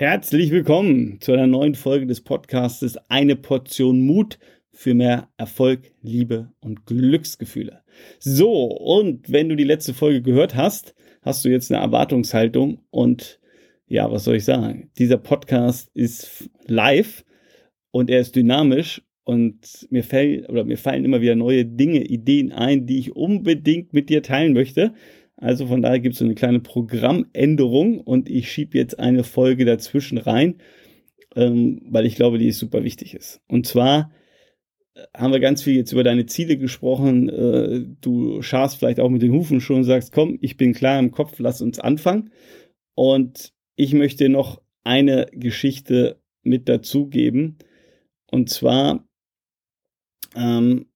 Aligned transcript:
Herzlich 0.00 0.52
willkommen 0.52 1.20
zu 1.20 1.32
einer 1.32 1.48
neuen 1.48 1.74
Folge 1.74 2.06
des 2.06 2.20
Podcasts 2.20 2.96
Eine 3.08 3.34
Portion 3.34 4.06
Mut 4.06 4.38
für 4.70 4.94
mehr 4.94 5.28
Erfolg, 5.38 5.90
Liebe 6.02 6.52
und 6.60 6.86
Glücksgefühle. 6.86 7.82
So, 8.20 8.66
und 8.66 9.28
wenn 9.32 9.48
du 9.48 9.56
die 9.56 9.64
letzte 9.64 9.94
Folge 9.94 10.22
gehört 10.22 10.54
hast, 10.54 10.94
hast 11.22 11.44
du 11.44 11.48
jetzt 11.48 11.72
eine 11.72 11.82
Erwartungshaltung 11.82 12.78
und 12.90 13.40
ja, 13.88 14.08
was 14.08 14.22
soll 14.22 14.36
ich 14.36 14.44
sagen? 14.44 14.88
Dieser 14.98 15.16
Podcast 15.16 15.90
ist 15.94 16.48
live 16.68 17.24
und 17.90 18.08
er 18.08 18.20
ist 18.20 18.36
dynamisch 18.36 19.02
und 19.24 19.88
mir 19.90 20.04
fallen 20.04 20.46
oder 20.46 20.62
mir 20.62 20.78
fallen 20.78 21.04
immer 21.04 21.22
wieder 21.22 21.34
neue 21.34 21.64
Dinge, 21.64 22.04
Ideen 22.04 22.52
ein, 22.52 22.86
die 22.86 23.00
ich 23.00 23.16
unbedingt 23.16 23.92
mit 23.94 24.10
dir 24.10 24.22
teilen 24.22 24.52
möchte. 24.52 24.94
Also 25.40 25.68
von 25.68 25.82
daher 25.82 26.00
gibt 26.00 26.14
es 26.14 26.18
so 26.18 26.24
eine 26.24 26.34
kleine 26.34 26.58
Programmänderung 26.58 28.00
und 28.00 28.28
ich 28.28 28.50
schiebe 28.50 28.76
jetzt 28.76 28.98
eine 28.98 29.22
Folge 29.22 29.64
dazwischen 29.64 30.18
rein, 30.18 30.60
ähm, 31.36 31.80
weil 31.88 32.06
ich 32.06 32.16
glaube, 32.16 32.38
die 32.38 32.48
ist 32.48 32.58
super 32.58 32.82
wichtig 32.82 33.14
ist. 33.14 33.40
Und 33.46 33.64
zwar 33.64 34.10
äh, 34.94 35.02
haben 35.16 35.32
wir 35.32 35.38
ganz 35.38 35.62
viel 35.62 35.76
jetzt 35.76 35.92
über 35.92 36.02
deine 36.02 36.26
Ziele 36.26 36.56
gesprochen. 36.56 37.28
Äh, 37.28 37.84
du 38.00 38.42
scharst 38.42 38.78
vielleicht 38.78 38.98
auch 38.98 39.10
mit 39.10 39.22
den 39.22 39.32
Hufen 39.32 39.60
schon 39.60 39.76
und 39.76 39.84
sagst, 39.84 40.12
komm, 40.12 40.38
ich 40.40 40.56
bin 40.56 40.74
klar 40.74 40.98
im 40.98 41.12
Kopf, 41.12 41.38
lass 41.38 41.62
uns 41.62 41.78
anfangen. 41.78 42.32
Und 42.96 43.52
ich 43.76 43.94
möchte 43.94 44.28
noch 44.28 44.60
eine 44.82 45.28
Geschichte 45.32 46.20
mit 46.42 46.68
dazugeben. 46.68 47.58
Und 48.28 48.50
zwar, 48.50 49.06
ähm, 50.34 50.86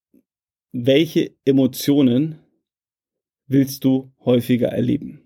welche 0.72 1.36
Emotionen 1.44 2.41
willst 3.52 3.84
du 3.84 4.12
häufiger 4.24 4.68
erleben? 4.68 5.20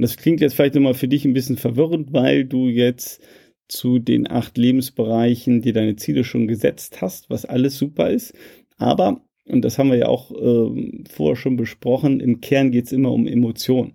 Und 0.00 0.02
das 0.02 0.16
klingt 0.16 0.40
jetzt 0.40 0.54
vielleicht 0.54 0.74
nochmal 0.74 0.94
für 0.94 1.08
dich 1.08 1.24
ein 1.24 1.34
bisschen 1.34 1.56
verwirrend, 1.56 2.12
weil 2.12 2.44
du 2.44 2.68
jetzt 2.68 3.22
zu 3.68 3.98
den 3.98 4.30
acht 4.30 4.56
Lebensbereichen 4.56 5.62
dir 5.62 5.72
deine 5.72 5.96
Ziele 5.96 6.24
schon 6.24 6.48
gesetzt 6.48 7.00
hast, 7.02 7.30
was 7.30 7.44
alles 7.44 7.76
super 7.76 8.10
ist. 8.10 8.34
Aber, 8.78 9.22
und 9.44 9.62
das 9.62 9.78
haben 9.78 9.90
wir 9.90 9.98
ja 9.98 10.08
auch 10.08 10.30
äh, 10.30 11.04
vorher 11.10 11.36
schon 11.36 11.56
besprochen, 11.56 12.20
im 12.20 12.40
Kern 12.40 12.70
geht 12.70 12.86
es 12.86 12.92
immer 12.92 13.12
um 13.12 13.26
Emotionen. 13.26 13.94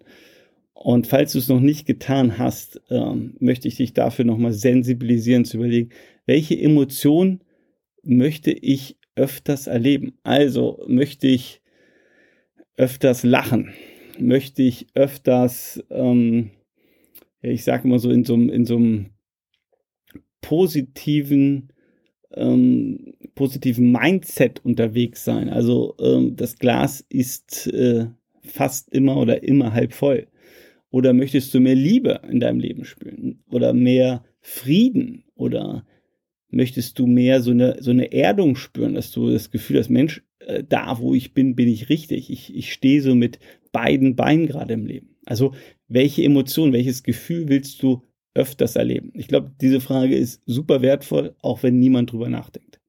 Und 0.74 1.08
falls 1.08 1.34
du 1.34 1.40
es 1.40 1.48
noch 1.48 1.60
nicht 1.60 1.88
getan 1.88 2.38
hast, 2.38 2.82
äh, 2.90 3.16
möchte 3.40 3.68
ich 3.68 3.78
dich 3.78 3.94
dafür 3.94 4.26
nochmal 4.26 4.54
sensibilisieren, 4.54 5.44
zu 5.44 5.58
überlegen, 5.58 5.90
welche 6.28 6.60
Emotion 6.60 7.42
möchte 8.04 8.52
ich 8.52 8.98
öfters 9.16 9.66
erleben? 9.66 10.14
Also 10.24 10.84
möchte 10.88 11.28
ich 11.28 11.62
öfters 12.78 13.24
lachen? 13.24 13.74
Möchte 14.20 14.64
ich 14.64 14.88
öfters, 14.94 15.84
ähm, 15.90 16.52
ich 17.42 17.64
sage 17.64 17.88
immer 17.88 18.00
so, 18.00 18.10
in 18.10 18.24
so, 18.24 18.36
in 18.36 18.66
so 18.66 18.78
einem 18.78 19.08
positiven, 20.42 21.74
ähm, 22.34 23.14
positiven 23.36 23.92
Mindset 23.92 24.64
unterwegs 24.64 25.26
sein? 25.26 25.50
Also 25.50 25.96
ähm, 26.00 26.36
das 26.36 26.58
Glas 26.58 27.06
ist 27.10 27.68
äh, 27.68 28.08
fast 28.44 28.90
immer 28.94 29.18
oder 29.18 29.44
immer 29.44 29.74
halb 29.74 29.94
voll. 29.94 30.28
Oder 30.90 31.14
möchtest 31.14 31.54
du 31.54 31.60
mehr 31.60 31.76
Liebe 31.76 32.22
in 32.30 32.40
deinem 32.40 32.60
Leben 32.60 32.86
spüren? 32.86 33.44
Oder 33.52 33.74
mehr 33.74 34.24
Frieden? 34.40 35.26
Oder 35.36 35.86
möchtest 36.50 36.98
du 37.00 37.06
mehr 37.06 37.42
so 37.42 37.52
eine, 37.52 37.78
so 37.82 37.92
eine 37.92 38.14
Erdung 38.14 38.56
spüren, 38.56 38.94
dass 38.94 39.12
du 39.12 39.30
das 39.30 39.52
Gefühl 39.52 39.80
hast, 39.80 39.90
Mensch, 39.90 40.24
äh, 40.46 40.64
da 40.68 41.00
wo 41.00 41.14
ich 41.14 41.34
bin, 41.34 41.56
bin 41.56 41.68
ich 41.68 41.90
richtig. 41.90 42.30
Ich, 42.30 42.56
ich 42.56 42.72
stehe 42.72 43.02
so 43.02 43.16
mit 43.16 43.40
beiden 43.72 44.16
Beinen 44.16 44.48
gerade 44.48 44.74
im 44.74 44.86
Leben. 44.86 45.16
Also 45.26 45.54
welche 45.88 46.24
Emotion, 46.24 46.74
welches 46.74 47.04
Gefühl 47.04 47.50
willst 47.50 47.82
du 47.84 48.04
öfters 48.34 48.76
erleben? 48.76 49.12
Ich 49.14 49.28
glaube, 49.28 49.52
diese 49.62 49.82
Frage 49.82 50.16
ist 50.16 50.42
super 50.46 50.82
wertvoll, 50.82 51.36
auch 51.42 51.64
wenn 51.64 51.80
niemand 51.80 52.12
drüber 52.12 52.30
nachdenkt. 52.30 52.80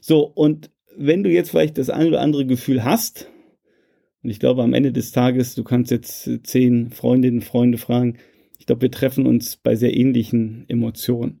So, 0.00 0.24
und 0.24 0.70
wenn 0.96 1.22
du 1.22 1.30
jetzt 1.30 1.50
vielleicht 1.50 1.78
das 1.78 1.90
ein 1.90 2.08
oder 2.08 2.20
andere 2.20 2.46
Gefühl 2.46 2.84
hast, 2.84 3.30
und 4.22 4.30
ich 4.30 4.40
glaube, 4.40 4.62
am 4.62 4.74
Ende 4.74 4.92
des 4.92 5.12
Tages, 5.12 5.54
du 5.54 5.62
kannst 5.62 5.90
jetzt 5.90 6.28
zehn 6.42 6.90
Freundinnen, 6.90 7.40
Freunde 7.40 7.78
fragen, 7.78 8.18
ich 8.58 8.66
glaube, 8.66 8.82
wir 8.82 8.90
treffen 8.90 9.26
uns 9.26 9.56
bei 9.56 9.76
sehr 9.76 9.96
ähnlichen 9.96 10.64
Emotionen. 10.68 11.40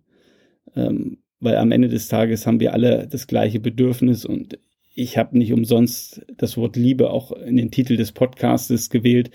Ähm, 0.76 1.18
weil 1.40 1.56
am 1.56 1.72
Ende 1.72 1.88
des 1.88 2.08
Tages 2.08 2.46
haben 2.46 2.60
wir 2.60 2.72
alle 2.72 3.06
das 3.08 3.26
gleiche 3.26 3.60
Bedürfnis 3.60 4.24
und 4.24 4.58
ich 4.98 5.16
habe 5.16 5.38
nicht 5.38 5.52
umsonst 5.52 6.26
das 6.36 6.56
Wort 6.56 6.74
Liebe 6.74 7.10
auch 7.10 7.30
in 7.30 7.56
den 7.56 7.70
Titel 7.70 7.96
des 7.96 8.10
Podcastes 8.10 8.90
gewählt, 8.90 9.30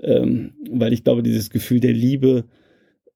ähm, 0.00 0.54
weil 0.68 0.92
ich 0.92 1.04
glaube, 1.04 1.22
dieses 1.22 1.50
Gefühl 1.50 1.78
der 1.78 1.92
Liebe, 1.92 2.44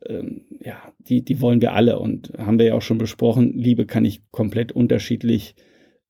ähm, 0.07 0.43
ja, 0.61 0.81
die, 1.01 1.25
die 1.25 1.41
wollen 1.41 1.61
wir 1.61 1.73
alle 1.73 1.99
und 1.99 2.33
haben 2.39 2.61
wir 2.61 2.67
ja 2.67 2.75
auch 2.75 2.83
schon 2.83 2.99
besprochen, 2.99 3.55
Liebe 3.59 3.87
kann 3.87 4.05
ich 4.05 4.23
komplett 4.31 4.71
unterschiedlich 4.71 5.57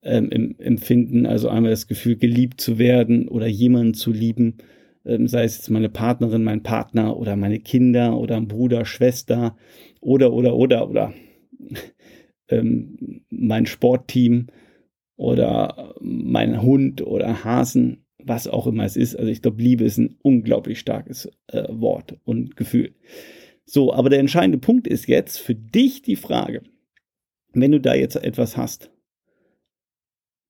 ähm, 0.03 0.55
empfinden. 0.59 1.25
Also 1.25 1.49
einmal 1.49 1.71
das 1.71 1.87
Gefühl, 1.87 2.17
geliebt 2.17 2.61
zu 2.61 2.79
werden 2.79 3.27
oder 3.27 3.47
jemanden 3.47 3.95
zu 3.95 4.13
lieben, 4.13 4.59
ähm, 5.07 5.29
sei 5.29 5.45
es 5.45 5.57
jetzt 5.57 5.71
meine 5.71 5.89
Partnerin, 5.89 6.45
mein 6.45 6.63
Partner 6.63 7.17
oder 7.17 7.37
meine 7.37 7.59
Kinder 7.59 8.19
oder 8.19 8.37
ein 8.37 8.49
Bruder, 8.49 8.85
Schwester 8.85 9.57
oder, 10.03 10.35
oder, 10.35 10.55
oder, 10.57 10.91
oder 10.91 11.15
ähm, 12.49 13.23
mein 13.31 13.65
Sportteam 13.65 14.49
oder 15.21 15.95
mein 16.01 16.63
Hund 16.63 17.03
oder 17.03 17.45
Hasen, 17.45 18.07
was 18.17 18.49
auch 18.49 18.67
immer 18.67 18.85
es 18.85 18.97
ist. 18.97 19.15
Also 19.17 19.31
ich 19.31 19.43
glaube, 19.43 19.63
Liebe 19.63 19.85
ist 19.85 19.99
ein 19.99 20.17
unglaublich 20.23 20.79
starkes 20.79 21.29
äh, 21.49 21.65
Wort 21.69 22.19
und 22.25 22.57
Gefühl. 22.57 22.95
So, 23.67 23.93
aber 23.93 24.09
der 24.09 24.19
entscheidende 24.19 24.57
Punkt 24.57 24.87
ist 24.87 25.09
jetzt 25.09 25.39
für 25.39 25.55
dich 25.55 26.01
die 26.01 26.17
Frage, 26.17 26.63
wenn 27.53 27.71
du 27.71 27.83
da 27.83 27.95
jetzt 27.95 28.17
etwas 28.17 28.57
hast, 28.57 28.91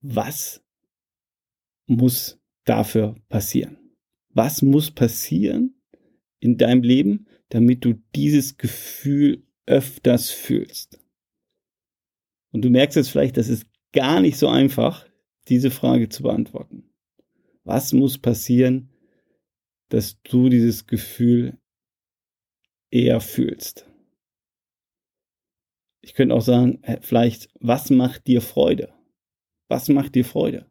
was 0.03 0.64
muss 1.88 2.41
dafür 2.64 3.16
passieren? 3.28 3.76
Was 4.28 4.62
muss 4.62 4.92
passieren 4.92 5.75
in 6.38 6.58
deinem 6.58 6.84
Leben, 6.84 7.26
damit 7.48 7.84
du 7.84 7.94
dieses 8.14 8.56
Gefühl 8.56 9.42
öfters 9.66 10.31
fühlst? 10.31 11.00
Und 12.52 12.64
du 12.64 12.70
merkst 12.70 12.97
jetzt 12.97 13.10
vielleicht, 13.10 13.37
das 13.37 13.48
ist 13.48 13.66
gar 13.92 14.20
nicht 14.20 14.38
so 14.38 14.48
einfach, 14.48 15.06
diese 15.48 15.70
Frage 15.70 16.08
zu 16.08 16.22
beantworten. 16.22 16.90
Was 17.64 17.92
muss 17.92 18.18
passieren, 18.18 18.90
dass 19.88 20.20
du 20.22 20.48
dieses 20.48 20.86
Gefühl 20.86 21.58
eher 22.90 23.20
fühlst? 23.20 23.86
Ich 26.02 26.14
könnte 26.14 26.34
auch 26.34 26.42
sagen, 26.42 26.82
äh, 26.82 26.98
vielleicht, 27.00 27.50
was 27.60 27.90
macht 27.90 28.26
dir 28.26 28.40
Freude? 28.40 28.92
Was 29.68 29.88
macht 29.88 30.14
dir 30.14 30.24
Freude? 30.24 30.70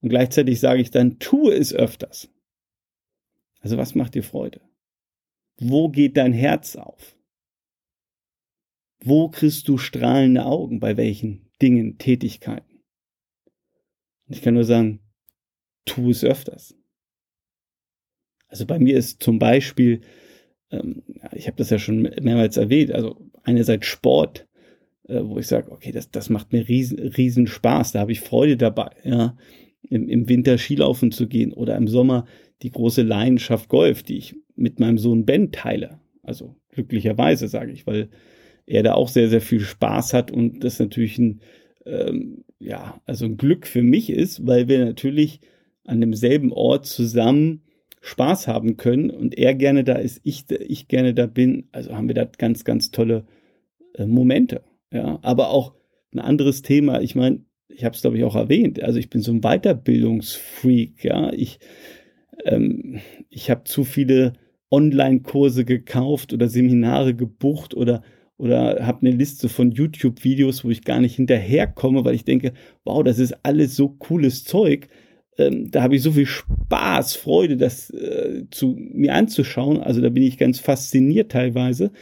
Und 0.00 0.08
gleichzeitig 0.08 0.60
sage 0.60 0.80
ich 0.80 0.90
dann, 0.90 1.18
tue 1.18 1.54
es 1.54 1.72
öfters. 1.72 2.30
Also 3.60 3.76
was 3.76 3.94
macht 3.94 4.14
dir 4.14 4.22
Freude? 4.22 4.60
Wo 5.58 5.88
geht 5.88 6.16
dein 6.16 6.32
Herz 6.32 6.76
auf? 6.76 7.16
Wo 9.00 9.28
kriegst 9.28 9.68
du 9.68 9.78
strahlende 9.78 10.44
Augen? 10.44 10.80
Bei 10.80 10.96
welchen 10.96 11.47
Dingen, 11.60 11.98
Tätigkeiten? 11.98 12.82
Ich 14.28 14.42
kann 14.42 14.54
nur 14.54 14.64
sagen, 14.64 15.00
tu 15.84 16.10
es 16.10 16.24
öfters. 16.24 16.74
Also 18.48 18.66
bei 18.66 18.78
mir 18.78 18.96
ist 18.96 19.22
zum 19.22 19.38
Beispiel, 19.38 20.00
ähm, 20.70 21.02
ich 21.32 21.46
habe 21.46 21.56
das 21.56 21.70
ja 21.70 21.78
schon 21.78 22.02
mehrmals 22.02 22.56
erwähnt, 22.56 22.92
also 22.92 23.20
einerseits 23.42 23.86
Sport, 23.86 24.46
äh, 25.08 25.20
wo 25.22 25.38
ich 25.38 25.46
sage, 25.46 25.70
okay, 25.70 25.92
das, 25.92 26.10
das 26.10 26.30
macht 26.30 26.52
mir 26.52 26.68
riesen, 26.68 26.98
riesen 26.98 27.46
Spaß, 27.46 27.92
da 27.92 28.00
habe 28.00 28.12
ich 28.12 28.20
Freude 28.20 28.56
dabei, 28.56 28.90
ja, 29.04 29.36
im, 29.82 30.08
im 30.08 30.28
Winter 30.28 30.58
Skilaufen 30.58 31.12
zu 31.12 31.28
gehen 31.28 31.52
oder 31.52 31.76
im 31.76 31.88
Sommer 31.88 32.26
die 32.62 32.70
große 32.70 33.02
Leidenschaft 33.02 33.68
Golf, 33.68 34.02
die 34.02 34.18
ich 34.18 34.36
mit 34.56 34.80
meinem 34.80 34.98
Sohn 34.98 35.24
Ben 35.24 35.52
teile. 35.52 36.00
Also 36.22 36.56
glücklicherweise 36.70 37.48
sage 37.48 37.72
ich, 37.72 37.86
weil 37.86 38.10
er 38.68 38.82
da 38.82 38.94
auch 38.94 39.08
sehr, 39.08 39.28
sehr 39.28 39.40
viel 39.40 39.60
Spaß 39.60 40.12
hat 40.12 40.30
und 40.30 40.62
das 40.62 40.78
natürlich 40.78 41.18
ein, 41.18 41.40
ähm, 41.86 42.44
ja, 42.58 43.00
also 43.06 43.24
ein 43.24 43.36
Glück 43.38 43.66
für 43.66 43.82
mich 43.82 44.10
ist, 44.10 44.46
weil 44.46 44.68
wir 44.68 44.84
natürlich 44.84 45.40
an 45.86 46.00
demselben 46.00 46.52
Ort 46.52 46.86
zusammen 46.86 47.62
Spaß 48.00 48.46
haben 48.46 48.76
können 48.76 49.10
und 49.10 49.36
er 49.36 49.54
gerne 49.54 49.84
da 49.84 49.94
ist, 49.94 50.20
ich, 50.22 50.44
ich 50.50 50.86
gerne 50.86 51.14
da 51.14 51.26
bin. 51.26 51.68
Also 51.72 51.96
haben 51.96 52.08
wir 52.08 52.14
da 52.14 52.24
ganz, 52.24 52.64
ganz 52.64 52.90
tolle 52.90 53.24
äh, 53.94 54.06
Momente. 54.06 54.62
Ja, 54.92 55.18
aber 55.22 55.50
auch 55.50 55.74
ein 56.12 56.20
anderes 56.20 56.62
Thema. 56.62 57.00
Ich 57.00 57.14
meine, 57.14 57.44
ich 57.68 57.84
habe 57.84 57.94
es 57.94 58.02
glaube 58.02 58.18
ich 58.18 58.24
auch 58.24 58.36
erwähnt. 58.36 58.82
Also 58.82 58.98
ich 58.98 59.10
bin 59.10 59.22
so 59.22 59.32
ein 59.32 59.40
Weiterbildungsfreak. 59.40 61.04
Ja, 61.04 61.32
ich 61.32 61.58
ähm, 62.44 63.00
ich 63.30 63.50
habe 63.50 63.64
zu 63.64 63.84
viele 63.84 64.34
Online-Kurse 64.70 65.64
gekauft 65.64 66.32
oder 66.32 66.48
Seminare 66.48 67.14
gebucht 67.14 67.74
oder 67.74 68.02
oder 68.38 68.86
habe 68.86 69.06
eine 69.06 69.16
Liste 69.16 69.48
von 69.48 69.72
YouTube-Videos, 69.72 70.64
wo 70.64 70.70
ich 70.70 70.84
gar 70.84 71.00
nicht 71.00 71.16
hinterherkomme, 71.16 72.04
weil 72.04 72.14
ich 72.14 72.24
denke, 72.24 72.52
wow, 72.84 73.02
das 73.02 73.18
ist 73.18 73.44
alles 73.44 73.76
so 73.76 73.88
cooles 73.88 74.44
Zeug. 74.44 74.88
ähm, 75.38 75.70
da 75.70 75.82
habe 75.82 75.96
ich 75.96 76.02
so 76.02 76.12
viel 76.12 76.26
Spaß, 76.26 77.16
Freude, 77.16 77.56
das 77.56 77.90
äh, 77.90 78.44
zu 78.50 78.76
mir 78.78 79.14
anzuschauen. 79.14 79.78
Also 79.80 80.00
da 80.00 80.08
bin 80.08 80.22
ich 80.22 80.38
ganz 80.38 80.58
fasziniert 80.58 81.32
teilweise, 81.32 81.92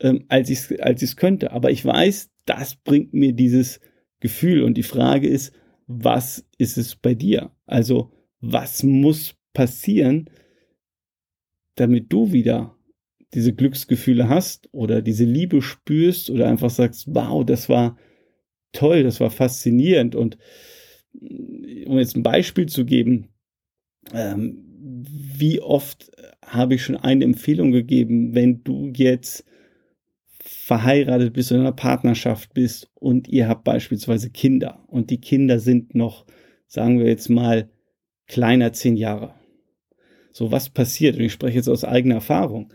ähm, 0.00 0.24
als 0.28 0.50
ich 0.50 0.58
es 0.58 0.80
als 0.80 1.02
ich's 1.02 1.16
könnte. 1.16 1.52
Aber 1.52 1.70
ich 1.70 1.84
weiß, 1.84 2.30
das 2.46 2.76
bringt 2.76 3.14
mir 3.14 3.32
dieses 3.32 3.80
Gefühl. 4.20 4.62
Und 4.62 4.76
die 4.76 4.82
Frage 4.84 5.28
ist, 5.28 5.52
was 5.86 6.44
ist 6.58 6.78
es 6.78 6.96
bei 6.96 7.14
dir? 7.14 7.50
Also 7.66 8.12
was 8.40 8.82
muss 8.82 9.34
passieren, 9.52 10.30
damit 11.74 12.12
du 12.12 12.32
wieder 12.32 12.77
diese 13.34 13.52
Glücksgefühle 13.52 14.28
hast 14.28 14.68
oder 14.72 15.02
diese 15.02 15.24
Liebe 15.24 15.62
spürst 15.62 16.30
oder 16.30 16.48
einfach 16.48 16.70
sagst, 16.70 17.06
wow, 17.08 17.44
das 17.44 17.68
war 17.68 17.98
toll, 18.72 19.02
das 19.02 19.20
war 19.20 19.30
faszinierend. 19.30 20.14
Und 20.14 20.38
um 21.12 21.98
jetzt 21.98 22.16
ein 22.16 22.22
Beispiel 22.22 22.66
zu 22.66 22.84
geben, 22.84 23.28
ähm, 24.12 24.64
wie 24.78 25.60
oft 25.60 26.10
habe 26.44 26.74
ich 26.74 26.84
schon 26.84 26.96
eine 26.96 27.24
Empfehlung 27.24 27.72
gegeben, 27.72 28.34
wenn 28.34 28.64
du 28.64 28.92
jetzt 28.94 29.44
verheiratet 30.40 31.34
bist 31.34 31.50
oder 31.50 31.60
in 31.60 31.66
einer 31.66 31.76
Partnerschaft 31.76 32.54
bist 32.54 32.90
und 32.94 33.28
ihr 33.28 33.48
habt 33.48 33.64
beispielsweise 33.64 34.30
Kinder 34.30 34.84
und 34.86 35.10
die 35.10 35.20
Kinder 35.20 35.60
sind 35.60 35.94
noch, 35.94 36.24
sagen 36.66 36.98
wir 36.98 37.06
jetzt 37.06 37.28
mal, 37.28 37.68
kleiner 38.26 38.72
zehn 38.72 38.96
Jahre. 38.96 39.34
So, 40.30 40.52
was 40.52 40.70
passiert? 40.70 41.16
Und 41.16 41.22
ich 41.22 41.32
spreche 41.32 41.56
jetzt 41.56 41.68
aus 41.68 41.84
eigener 41.84 42.16
Erfahrung. 42.16 42.72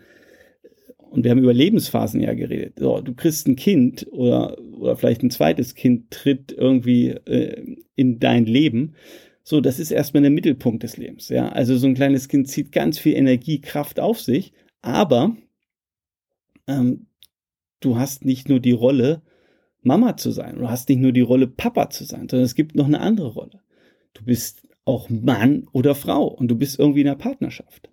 Und 1.13 1.23
wir 1.23 1.29
haben 1.29 1.43
über 1.43 1.53
Lebensphasen 1.53 2.21
ja 2.21 2.33
geredet. 2.33 2.79
So, 2.79 2.99
du 2.99 3.13
kriegst 3.13 3.47
ein 3.47 3.55
Kind 3.55 4.07
oder, 4.09 4.57
oder 4.59 4.97
vielleicht 4.97 5.21
ein 5.21 5.29
zweites 5.29 5.75
Kind 5.75 6.09
tritt 6.09 6.51
irgendwie 6.51 7.09
äh, 7.09 7.75
in 7.95 8.17
dein 8.17 8.45
Leben. 8.45 8.95
So, 9.43 9.61
das 9.61 9.77
ist 9.77 9.91
erstmal 9.91 10.23
der 10.23 10.31
Mittelpunkt 10.31 10.81
des 10.81 10.97
Lebens. 10.97 11.29
Ja, 11.29 11.49
also 11.49 11.77
so 11.77 11.85
ein 11.85 11.93
kleines 11.93 12.29
Kind 12.29 12.47
zieht 12.47 12.71
ganz 12.71 12.97
viel 12.97 13.13
Energie, 13.13 13.61
Kraft 13.61 13.99
auf 13.99 14.19
sich, 14.19 14.53
aber 14.81 15.37
ähm, 16.65 17.05
du 17.79 17.99
hast 17.99 18.25
nicht 18.25 18.49
nur 18.49 18.59
die 18.59 18.71
Rolle, 18.71 19.21
Mama 19.83 20.17
zu 20.17 20.31
sein, 20.31 20.57
du 20.57 20.67
hast 20.67 20.89
nicht 20.89 20.99
nur 20.99 21.11
die 21.11 21.21
Rolle, 21.21 21.45
Papa 21.45 21.91
zu 21.91 22.05
sein, 22.05 22.27
sondern 22.27 22.45
es 22.45 22.55
gibt 22.55 22.73
noch 22.73 22.87
eine 22.87 23.01
andere 23.01 23.27
Rolle. 23.27 23.61
Du 24.15 24.25
bist 24.25 24.67
auch 24.83 25.11
Mann 25.11 25.67
oder 25.73 25.93
Frau 25.93 26.25
und 26.25 26.47
du 26.47 26.55
bist 26.55 26.79
irgendwie 26.79 27.01
in 27.01 27.07
einer 27.07 27.17
Partnerschaft. 27.17 27.92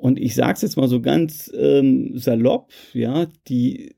Und 0.00 0.18
ich 0.18 0.34
sage 0.34 0.54
es 0.54 0.62
jetzt 0.62 0.78
mal 0.78 0.88
so 0.88 1.02
ganz 1.02 1.52
ähm, 1.54 2.16
salopp, 2.16 2.72
ja, 2.94 3.26
die, 3.48 3.94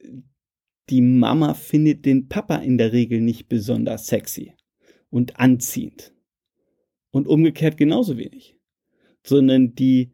die 0.90 1.00
Mama 1.00 1.54
findet 1.54 2.04
den 2.04 2.28
Papa 2.28 2.56
in 2.56 2.76
der 2.76 2.92
Regel 2.92 3.20
nicht 3.20 3.48
besonders 3.48 4.08
sexy 4.08 4.52
und 5.10 5.38
anziehend. 5.38 6.12
Und 7.12 7.28
umgekehrt 7.28 7.76
genauso 7.76 8.18
wenig. 8.18 8.58
Sondern 9.22 9.76
die 9.76 10.10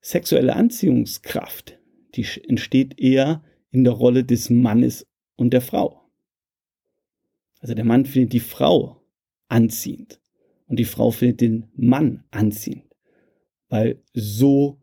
sexuelle 0.00 0.56
Anziehungskraft, 0.56 1.78
die 2.14 2.26
entsteht 2.48 2.98
eher 2.98 3.44
in 3.70 3.84
der 3.84 3.92
Rolle 3.92 4.24
des 4.24 4.48
Mannes 4.48 5.06
und 5.36 5.52
der 5.52 5.60
Frau. 5.60 6.00
Also 7.58 7.74
der 7.74 7.84
Mann 7.84 8.06
findet 8.06 8.32
die 8.32 8.40
Frau 8.40 9.02
anziehend 9.48 10.18
und 10.66 10.78
die 10.78 10.86
Frau 10.86 11.10
findet 11.10 11.42
den 11.42 11.68
Mann 11.76 12.24
anziehend. 12.30 12.86
Weil 13.68 14.02
so 14.14 14.80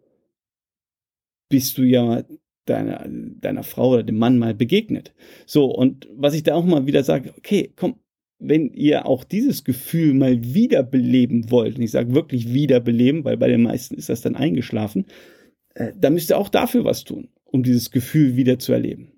bist 1.51 1.77
du 1.77 1.83
ja 1.83 2.24
deiner, 2.65 3.06
deiner 3.07 3.63
Frau 3.63 3.92
oder 3.92 4.03
dem 4.03 4.18
Mann 4.18 4.39
mal 4.39 4.56
begegnet. 4.56 5.13
So, 5.45 5.65
und 5.65 6.07
was 6.15 6.33
ich 6.33 6.44
da 6.44 6.56
auch 6.56 6.65
mal 6.65 6.88
wieder 6.88 7.03
sage, 7.03 7.33
okay, 7.38 7.71
komm, 7.75 7.95
wenn 8.39 8.74
ihr 8.74 9.06
auch 9.06 9.24
dieses 9.24 9.63
Gefühl 9.63 10.15
mal 10.15 10.44
wiederbeleben 10.44 11.51
wollt, 11.51 11.75
und 11.75 11.83
ich 11.83 11.92
sage 11.92 12.15
wirklich 12.15 12.53
wiederbeleben, 12.53 13.24
weil 13.24 13.38
bei 13.38 13.48
den 13.48 13.62
meisten 13.62 13.95
ist 13.95 14.09
das 14.09 14.21
dann 14.21 14.36
eingeschlafen, 14.36 15.06
äh, 15.75 15.94
dann 16.00 16.13
müsst 16.13 16.31
ihr 16.31 16.38
auch 16.38 16.50
dafür 16.50 16.83
was 16.83 17.03
tun, 17.03 17.30
um 17.45 17.62
dieses 17.62 17.92
Gefühl 17.92 18.36
wieder 18.36 18.57
zu 18.57 18.74
erleben. 18.74 19.12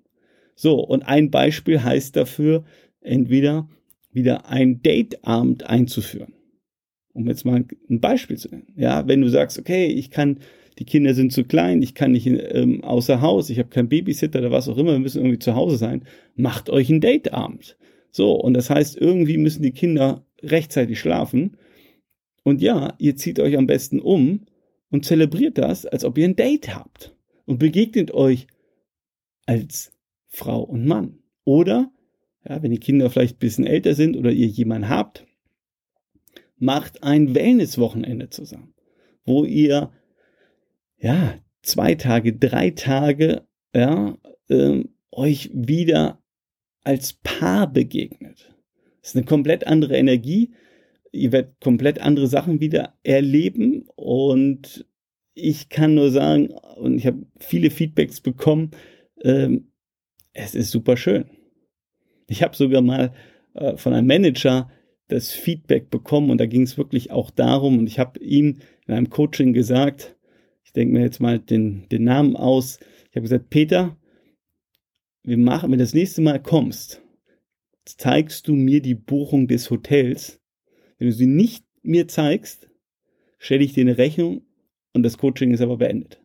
So, 0.56 0.78
und 0.80 1.02
ein 1.02 1.30
Beispiel 1.30 1.82
heißt 1.82 2.16
dafür, 2.16 2.64
entweder 3.00 3.68
wieder 4.12 4.48
ein 4.48 4.82
Dateabend 4.82 5.64
einzuführen. 5.64 6.34
Um 7.12 7.28
jetzt 7.28 7.44
mal 7.44 7.64
ein 7.88 8.00
Beispiel 8.00 8.36
zu 8.36 8.48
nennen. 8.48 8.72
Ja, 8.76 9.06
wenn 9.06 9.20
du 9.20 9.28
sagst, 9.28 9.58
okay, 9.58 9.86
ich 9.86 10.10
kann 10.10 10.40
die 10.78 10.84
Kinder 10.84 11.14
sind 11.14 11.32
zu 11.32 11.44
klein, 11.44 11.82
ich 11.82 11.94
kann 11.94 12.12
nicht 12.12 12.26
ähm, 12.26 12.82
außer 12.82 13.20
Haus, 13.20 13.50
ich 13.50 13.58
habe 13.58 13.68
keinen 13.68 13.88
Babysitter 13.88 14.40
oder 14.40 14.50
was 14.50 14.68
auch 14.68 14.76
immer, 14.76 14.92
wir 14.92 14.98
müssen 14.98 15.18
irgendwie 15.18 15.38
zu 15.38 15.54
Hause 15.54 15.76
sein, 15.76 16.04
macht 16.34 16.70
euch 16.70 16.90
ein 16.90 17.00
Dateabend. 17.00 17.76
So, 18.10 18.32
und 18.32 18.54
das 18.54 18.70
heißt, 18.70 18.96
irgendwie 18.96 19.38
müssen 19.38 19.62
die 19.62 19.72
Kinder 19.72 20.24
rechtzeitig 20.42 21.00
schlafen. 21.00 21.56
Und 22.44 22.60
ja, 22.60 22.94
ihr 22.98 23.16
zieht 23.16 23.40
euch 23.40 23.56
am 23.56 23.66
besten 23.66 24.00
um 24.00 24.46
und 24.90 25.04
zelebriert 25.04 25.58
das, 25.58 25.86
als 25.86 26.04
ob 26.04 26.18
ihr 26.18 26.26
ein 26.26 26.36
Date 26.36 26.74
habt. 26.74 27.16
Und 27.46 27.58
begegnet 27.58 28.12
euch 28.12 28.46
als 29.46 29.92
Frau 30.28 30.62
und 30.62 30.86
Mann. 30.86 31.18
Oder, 31.44 31.90
ja, 32.48 32.62
wenn 32.62 32.70
die 32.70 32.78
Kinder 32.78 33.10
vielleicht 33.10 33.36
ein 33.36 33.40
bisschen 33.40 33.66
älter 33.66 33.94
sind 33.94 34.16
oder 34.16 34.30
ihr 34.30 34.46
jemanden 34.46 34.88
habt, 34.88 35.26
macht 36.56 37.02
ein 37.02 37.34
Wellnesswochenende 37.34 38.30
zusammen, 38.30 38.74
wo 39.24 39.44
ihr 39.44 39.90
ja, 41.04 41.38
zwei 41.62 41.96
Tage, 41.96 42.32
drei 42.32 42.70
Tage, 42.70 43.42
ja, 43.74 44.16
ähm, 44.48 44.88
euch 45.12 45.50
wieder 45.52 46.22
als 46.82 47.12
Paar 47.12 47.70
begegnet. 47.70 48.54
Das 49.02 49.10
ist 49.10 49.16
eine 49.16 49.26
komplett 49.26 49.66
andere 49.66 49.98
Energie. 49.98 50.54
Ihr 51.12 51.30
werdet 51.30 51.60
komplett 51.60 52.00
andere 52.00 52.26
Sachen 52.26 52.58
wieder 52.58 52.94
erleben 53.02 53.86
und 53.96 54.86
ich 55.34 55.68
kann 55.68 55.94
nur 55.94 56.10
sagen, 56.10 56.52
und 56.76 56.96
ich 56.96 57.06
habe 57.06 57.26
viele 57.38 57.68
Feedbacks 57.68 58.22
bekommen, 58.22 58.70
ähm, 59.22 59.72
es 60.32 60.54
ist 60.54 60.70
super 60.70 60.96
schön. 60.96 61.26
Ich 62.28 62.42
habe 62.42 62.56
sogar 62.56 62.80
mal 62.80 63.12
äh, 63.52 63.76
von 63.76 63.92
einem 63.92 64.06
Manager 64.06 64.70
das 65.08 65.32
Feedback 65.32 65.90
bekommen 65.90 66.30
und 66.30 66.38
da 66.38 66.46
ging 66.46 66.62
es 66.62 66.78
wirklich 66.78 67.10
auch 67.10 67.30
darum 67.30 67.78
und 67.78 67.88
ich 67.88 67.98
habe 67.98 68.18
ihm 68.20 68.60
in 68.86 68.94
einem 68.94 69.10
Coaching 69.10 69.52
gesagt, 69.52 70.13
denke 70.74 70.94
mir 70.94 71.02
jetzt 71.02 71.20
mal 71.20 71.38
den, 71.38 71.88
den 71.88 72.04
Namen 72.04 72.36
aus. 72.36 72.78
Ich 73.10 73.16
habe 73.16 73.22
gesagt, 73.22 73.50
Peter, 73.50 73.96
wir 75.22 75.38
machen, 75.38 75.70
wenn 75.70 75.78
du 75.78 75.84
das 75.84 75.94
nächste 75.94 76.20
Mal 76.20 76.42
kommst, 76.42 77.02
zeigst 77.84 78.48
du 78.48 78.54
mir 78.54 78.80
die 78.80 78.94
Buchung 78.94 79.46
des 79.46 79.70
Hotels. 79.70 80.40
Wenn 80.98 81.08
du 81.08 81.12
sie 81.12 81.26
nicht 81.26 81.64
mir 81.82 82.08
zeigst, 82.08 82.68
stelle 83.38 83.64
ich 83.64 83.72
dir 83.72 83.82
eine 83.82 83.98
Rechnung 83.98 84.42
und 84.92 85.02
das 85.02 85.18
Coaching 85.18 85.52
ist 85.52 85.60
aber 85.60 85.76
beendet. 85.76 86.20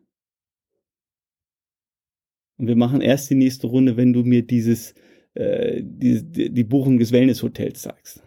Und 2.57 2.67
wir 2.67 2.75
machen 2.75 3.01
erst 3.01 3.29
die 3.29 3.35
nächste 3.35 3.67
Runde, 3.67 3.95
wenn 3.95 4.13
du 4.13 4.23
mir 4.23 4.41
dieses, 4.41 4.93
äh, 5.33 5.81
die, 5.81 6.51
die 6.51 6.63
Buchung 6.63 6.97
des 6.99 7.11
Wellness-Hotels 7.11 7.81
zeigst. 7.81 8.23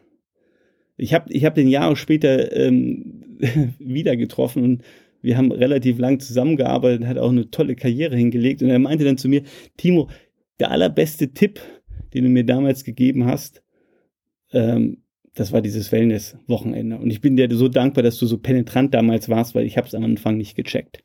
Ich 0.96 1.14
habe 1.14 1.32
ich 1.32 1.44
hab 1.44 1.54
den 1.54 1.68
Jahre 1.68 1.96
später 1.96 2.54
ähm, 2.56 3.38
wieder 3.78 4.16
getroffen 4.16 4.62
und 4.62 4.82
wir 5.22 5.36
haben 5.36 5.52
relativ 5.52 5.98
lang 5.98 6.20
zusammengearbeitet, 6.20 7.06
hat 7.06 7.18
auch 7.18 7.30
eine 7.30 7.50
tolle 7.50 7.76
Karriere 7.76 8.16
hingelegt. 8.16 8.62
Und 8.62 8.70
er 8.70 8.78
meinte 8.78 9.04
dann 9.04 9.18
zu 9.18 9.28
mir, 9.28 9.42
Timo, 9.76 10.10
der 10.60 10.70
allerbeste 10.70 11.32
Tipp, 11.32 11.60
den 12.12 12.24
du 12.24 12.30
mir 12.30 12.44
damals 12.44 12.84
gegeben 12.84 13.24
hast, 13.24 13.62
ähm, 14.52 14.98
das 15.34 15.52
war 15.52 15.62
dieses 15.62 15.90
Wellness-Wochenende. 15.92 16.98
Und 16.98 17.10
ich 17.10 17.20
bin 17.20 17.36
dir 17.36 17.48
so 17.50 17.68
dankbar, 17.68 18.02
dass 18.02 18.18
du 18.18 18.26
so 18.26 18.38
penetrant 18.38 18.92
damals 18.92 19.28
warst, 19.28 19.54
weil 19.54 19.64
ich 19.64 19.78
habe 19.78 19.86
es 19.86 19.94
am 19.94 20.04
Anfang 20.04 20.36
nicht 20.36 20.56
gecheckt. 20.56 21.02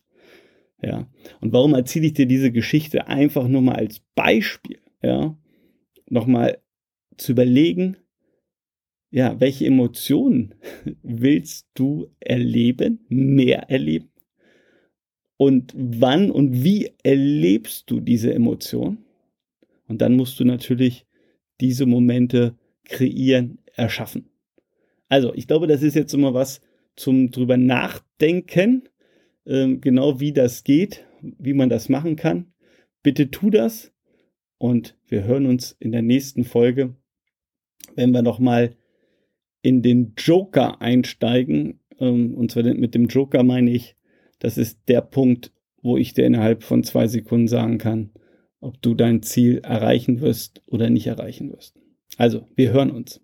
Ja. 0.81 1.07
Und 1.39 1.53
warum 1.53 1.73
erzähle 1.73 2.07
ich 2.07 2.13
dir 2.13 2.25
diese 2.25 2.51
Geschichte? 2.51 3.07
Einfach 3.07 3.47
nur 3.47 3.61
mal 3.61 3.75
als 3.75 4.01
Beispiel, 4.15 4.79
ja, 5.01 5.37
nochmal 6.09 6.59
zu 7.17 7.31
überlegen, 7.31 7.97
ja, 9.09 9.39
welche 9.39 9.65
Emotionen 9.65 10.55
willst 11.03 11.67
du 11.73 12.09
erleben, 12.19 13.05
mehr 13.09 13.69
erleben? 13.69 14.09
Und 15.37 15.73
wann 15.75 16.31
und 16.31 16.63
wie 16.63 16.91
erlebst 17.03 17.89
du 17.91 17.99
diese 17.99 18.33
Emotion? 18.33 18.97
Und 19.87 20.01
dann 20.01 20.15
musst 20.15 20.39
du 20.39 20.45
natürlich 20.45 21.05
diese 21.61 21.85
Momente 21.85 22.57
kreieren, 22.83 23.59
erschaffen. 23.75 24.29
Also, 25.09 25.33
ich 25.35 25.47
glaube, 25.47 25.67
das 25.67 25.83
ist 25.83 25.95
jetzt 25.95 26.13
immer 26.13 26.33
was 26.33 26.61
zum 26.95 27.31
drüber 27.31 27.55
nachdenken, 27.57 28.89
äh, 29.45 29.75
genau 29.75 30.19
wie 30.19 30.33
das 30.33 30.63
geht, 30.63 31.05
wie 31.21 31.53
man 31.53 31.69
das 31.69 31.87
machen 31.87 32.15
kann. 32.15 32.51
Bitte 33.03 33.31
tu 33.31 33.49
das 33.49 33.93
und 34.57 34.97
wir 35.07 35.23
hören 35.23 35.45
uns 35.45 35.75
in 35.79 35.91
der 35.91 36.01
nächsten 36.01 36.43
Folge, 36.43 36.95
wenn 37.95 38.11
wir 38.11 38.23
nochmal 38.23 38.75
in 39.67 39.81
den 39.81 40.13
Joker 40.15 40.81
einsteigen. 40.81 41.81
Ähm, 41.99 42.35
und 42.35 42.51
zwar 42.51 42.63
mit 42.63 42.95
dem 42.95 43.07
Joker 43.07 43.43
meine 43.43 43.69
ich, 43.71 43.97
das 44.39 44.57
ist 44.57 44.79
der 44.87 45.01
Punkt, 45.01 45.51
wo 45.81 45.97
ich 45.97 46.13
dir 46.13 46.25
innerhalb 46.25 46.63
von 46.63 46.83
zwei 46.83 47.07
Sekunden 47.07 47.49
sagen 47.49 47.77
kann, 47.77 48.11
ob 48.61 48.81
du 48.81 48.93
dein 48.93 49.23
Ziel 49.23 49.57
erreichen 49.57 50.21
wirst 50.21 50.61
oder 50.67 50.89
nicht 50.89 51.07
erreichen 51.07 51.51
wirst. 51.51 51.77
Also, 52.15 52.47
wir 52.55 52.71
hören 52.71 52.91
uns. 52.91 53.19